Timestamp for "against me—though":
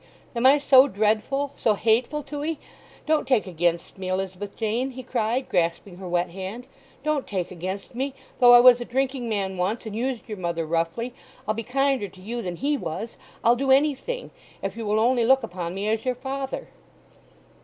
7.51-8.51